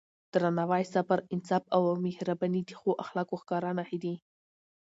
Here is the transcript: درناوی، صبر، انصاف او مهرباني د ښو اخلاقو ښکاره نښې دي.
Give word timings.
درناوی، 0.33 0.83
صبر، 0.93 1.19
انصاف 1.33 1.63
او 1.75 1.83
مهرباني 2.05 2.61
د 2.65 2.71
ښو 2.79 2.91
اخلاقو 3.03 3.35
ښکاره 3.41 3.71
نښې 3.77 3.97
دي. 4.03 4.15